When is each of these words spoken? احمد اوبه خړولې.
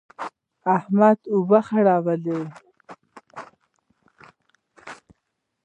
احمد 0.75 1.19
اوبه 1.33 1.59
خړولې. 1.67 2.39